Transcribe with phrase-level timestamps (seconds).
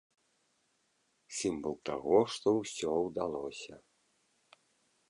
[1.39, 3.73] Сімвал таго, што ўсё ўдалося.